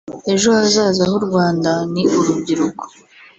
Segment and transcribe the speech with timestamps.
[0.13, 2.83] Ati “Ejo hazaza h’u Rwanda ni urubyiruko